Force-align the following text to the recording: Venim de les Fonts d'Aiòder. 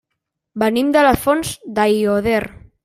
Venim 0.63 0.89
de 0.95 1.03
les 1.09 1.21
Fonts 1.27 1.53
d'Aiòder. 1.77 2.43